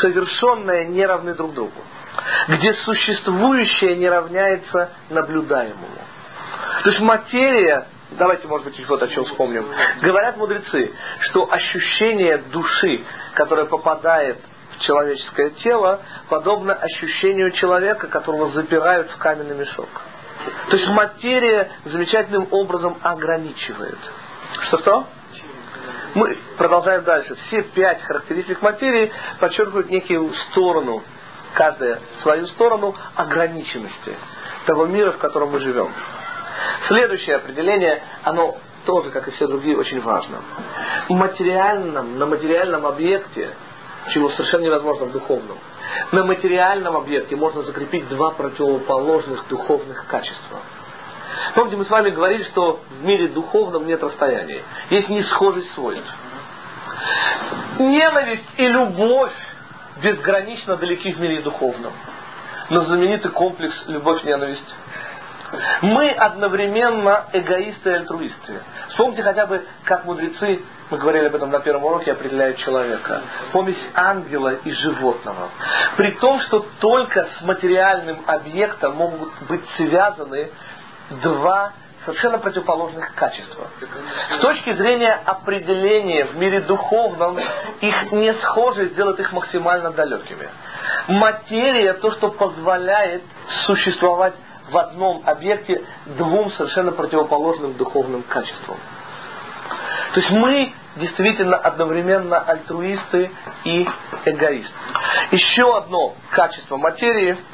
[0.00, 1.80] совершенное не равны друг другу,
[2.48, 5.86] где существующее не равняется наблюдаемому.
[6.82, 9.66] То есть материя, давайте, может быть, вот о чем вспомним.
[10.02, 10.92] Говорят мудрецы,
[11.30, 13.02] что ощущение души,
[13.34, 14.38] которое попадает
[14.76, 19.88] в человеческое тело, подобно ощущению человека, которого запирают в каменный мешок.
[20.68, 23.98] То есть материя замечательным образом ограничивает.
[24.68, 25.06] Что-что?
[26.14, 27.36] Мы продолжаем дальше.
[27.46, 31.02] Все пять характеристик материи подчеркивают некую сторону,
[31.54, 34.16] каждая свою сторону ограниченности
[34.66, 35.92] того мира, в котором мы живем.
[36.88, 40.38] Следующее определение, оно тоже, как и все другие, очень важно.
[41.08, 43.50] Материальном, на материальном объекте,
[44.14, 45.58] чего совершенно невозможно в духовном,
[46.12, 50.60] на материальном объекте можно закрепить два противоположных духовных качества–
[51.56, 54.62] Помните, мы с вами говорили, что в мире духовном нет расстояния.
[54.90, 56.06] Есть несхожесть свойств.
[57.78, 59.32] Ненависть и любовь
[60.02, 61.94] безгранично далеки в мире духовном.
[62.68, 64.74] Но знаменитый комплекс «любовь-ненависть».
[65.80, 68.60] Мы одновременно эгоисты и альтруисты.
[68.90, 73.22] Вспомните хотя бы, как мудрецы, мы говорили об этом на первом уроке, определяют человека.
[73.52, 75.48] Помесь ангела и животного.
[75.96, 80.50] При том, что только с материальным объектом могут быть связаны
[81.10, 81.72] два
[82.04, 83.66] совершенно противоположных качества.
[84.38, 87.38] С точки зрения определения в мире духовном,
[87.80, 90.48] их не схожесть сделает их максимально далекими.
[91.08, 93.22] Материя то, что позволяет
[93.66, 94.34] существовать
[94.70, 95.84] в одном объекте
[96.16, 98.78] двум совершенно противоположным духовным качествам.
[100.12, 103.30] То есть мы действительно одновременно альтруисты
[103.64, 103.88] и
[104.24, 104.72] эгоисты.
[105.32, 107.36] Еще одно качество материи–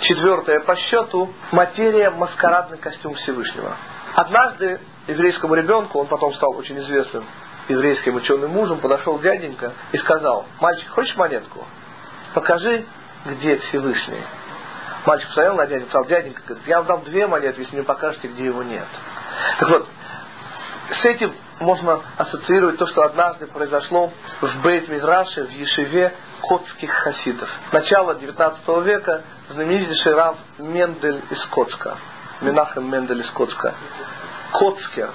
[0.00, 3.76] Четвертое по счету– материя маскарадный костюм Всевышнего.
[4.14, 7.24] Однажды еврейскому ребенку, он потом стал очень известным
[7.68, 11.66] еврейским ученым мужем, подошел дяденька и сказал, мальчик, хочешь монетку?
[12.32, 12.84] Покажи,
[13.26, 14.22] где Всевышний.
[15.04, 18.44] Мальчик посмотрел на дяденьку, сказал, дяденька, я вам дам две монеты, если не покажете, где
[18.44, 18.86] его нет.
[19.58, 19.88] Так вот,
[21.02, 26.14] с этим можно ассоциировать то, что однажды произошло в Бейт Мидраше, в Ешеве
[26.48, 27.48] котских хасидов.
[27.72, 31.98] Начало 19 века знаменитейший рав Мендель из Коцка.
[32.40, 33.74] Минахем Мендель из Коцка.
[34.52, 35.10] Коцкер,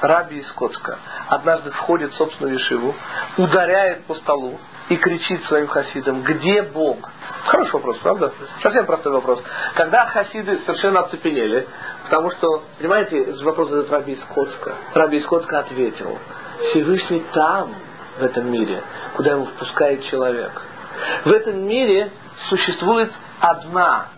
[0.00, 0.98] раби из Коцка,
[1.28, 2.94] однажды входит в собственную Ешиву,
[3.36, 4.58] ударяет по столу
[4.88, 7.10] и кричит своим хасидам, где Бог?
[7.46, 8.32] Хороший вопрос, правда?
[8.62, 9.42] Совсем простой вопрос.
[9.74, 11.68] Когда хасиды совершенно оцепенели,
[12.04, 14.74] потому что, понимаете, вопрос задает Раби из Коцка.
[14.94, 16.18] Раби из Коцка ответил,
[16.70, 17.74] Всевышний там,
[18.18, 18.82] в этом мире,
[19.16, 20.50] куда его впускает человек.
[21.24, 22.10] В этом мире
[22.48, 23.10] существует
[23.40, 24.08] одна,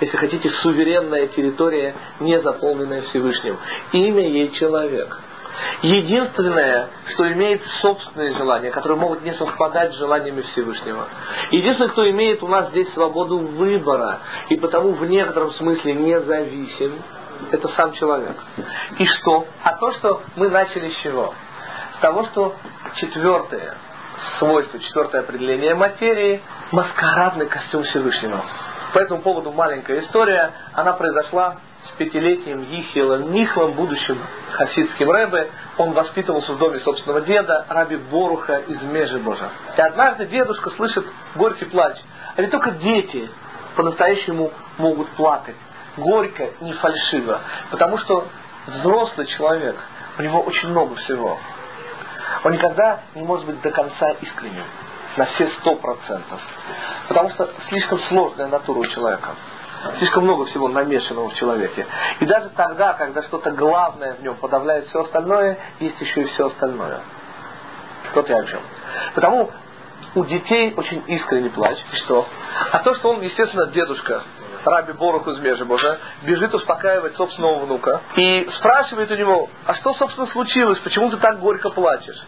[0.00, 3.58] если хотите, суверенная территория, не заполненная Всевышним.
[3.92, 5.18] Имя ей человек.
[5.82, 11.08] Единственное, что имеет собственные желания, которые могут не совпадать с желаниями Всевышнего.
[11.50, 14.20] Единственное, кто имеет у нас здесь свободу выбора,
[14.50, 17.02] и потому в некотором смысле независим,
[17.50, 18.36] это сам человек.
[18.98, 19.46] И что?
[19.62, 21.34] А то, что мы начали с чего?
[22.00, 22.54] Того, что
[22.96, 23.74] четвертое
[24.38, 26.40] свойство, четвертое определение материи–
[26.72, 28.44] маскарадный костюм Всевышнего.
[28.92, 30.52] По этому поводу маленькая история.
[30.74, 31.56] Она произошла
[31.88, 34.18] с пятилетним Ихилом Михлом, будущим
[34.52, 35.50] хасидским рэбе.
[35.76, 39.50] Он воспитывался в доме собственного деда, раби Боруха из Межибожа.
[39.76, 41.96] И однажды дедушка слышит горький плач.
[42.36, 43.28] А ведь только дети
[43.76, 45.56] по-настоящему могут плакать.
[45.96, 47.40] Горько, не фальшиво.
[47.70, 48.28] Потому что
[48.68, 49.76] взрослый человек,
[50.18, 51.38] у него очень много всего.
[52.44, 54.64] Он никогда не может быть до конца искренним.
[55.16, 56.40] На все сто процентов.
[57.08, 59.30] Потому что слишком сложная натура у человека.
[59.98, 61.86] Слишком много всего намешанного в человеке.
[62.20, 66.46] И даже тогда, когда что-то главное в нем подавляет все остальное, есть еще и все
[66.48, 67.00] остальное.
[68.14, 68.60] Вот я о чем.
[69.14, 69.50] Потому
[70.14, 71.78] у детей очень искренний плач.
[71.92, 72.26] И что?
[72.72, 74.22] А то, что он, естественно, дедушка,
[74.64, 80.26] Раби Борух из Межибожа, бежит успокаивать собственного внука и спрашивает у него, а что, собственно,
[80.28, 82.20] случилось, почему ты так горько плачешь?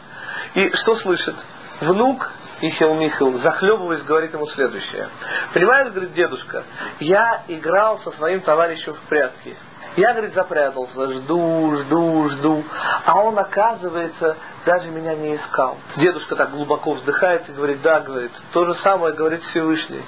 [0.54, 1.34] И что слышит?
[1.80, 5.08] Внук Ихил Михил, захлебываясь, говорит ему следующее.
[5.54, 6.64] Понимаешь, говорит дедушка,
[7.00, 9.56] я играл со своим товарищем в прятки.
[9.96, 12.64] Я, говорит, запрятался, жду, жду, жду.
[13.06, 15.78] А он, оказывается, даже меня не искал.
[15.96, 20.04] Дедушка так глубоко вздыхает и говорит, да, говорит, то же самое говорит Всевышний.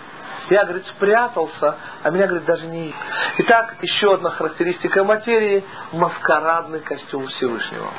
[0.50, 2.94] Я, говорит, спрятался, а меня, говорит, даже не...
[3.38, 7.90] Итак, еще одна характеристика материи– маскарадный костюм Всевышнего.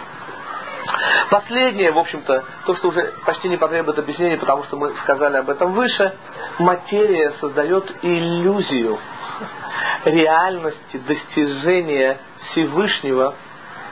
[1.29, 5.49] Последнее, в общем-то, то, что уже почти не потребует объяснения, потому что мы сказали об
[5.49, 6.13] этом выше,
[6.59, 8.99] материя создает иллюзию
[10.05, 12.17] реальности достижения
[12.51, 13.35] Всевышнего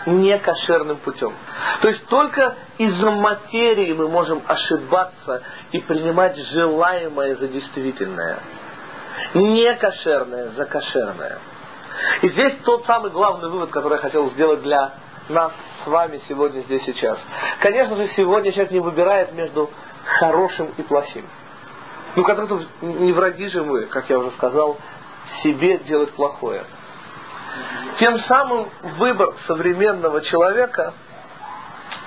[0.05, 1.33] некошерным путем.
[1.81, 8.39] То есть только из-за материи мы можем ошибаться и принимать желаемое за действительное.
[9.33, 11.39] Некошерное за кошерное.
[12.21, 14.91] И здесь тот самый главный вывод, который я хотел сделать для
[15.29, 15.51] нас
[15.83, 17.17] с вами сегодня, здесь, сейчас.
[17.59, 19.69] Конечно же, сегодня человек не выбирает между
[20.19, 21.25] хорошим и плохим.
[22.15, 24.77] Ну, когда-то не враги же мы, как я уже сказал,
[25.43, 26.63] себе делать плохое.
[27.99, 30.93] Тем самым выбор современного человека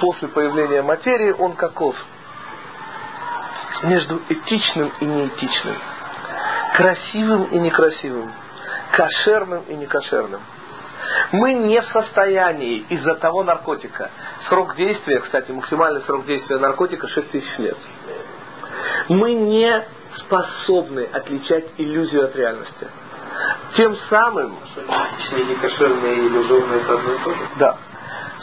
[0.00, 1.94] после появления материи, он каков?
[3.82, 5.76] Между этичным и неэтичным,
[6.74, 8.32] красивым и некрасивым,
[8.92, 10.40] кошерным и некошерным.
[11.32, 14.10] Мы не в состоянии из-за того наркотика,
[14.48, 17.76] срок действия, кстати, максимальный срок действия наркотика 6 тысяч лет,
[19.08, 19.84] мы не
[20.18, 22.88] способны отличать иллюзию от реальности.
[23.76, 24.56] Тем самым...
[24.76, 27.48] Этичные, некошерные и иллюзорные это одно и то же?
[27.56, 27.78] Да.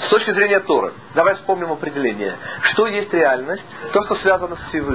[0.05, 2.35] С точки зрения Торы, давай вспомним определение.
[2.73, 3.63] Что есть реальность?
[3.93, 4.89] То, что связано с Всевышним.